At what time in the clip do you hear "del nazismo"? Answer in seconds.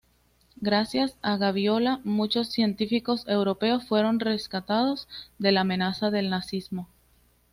6.09-6.87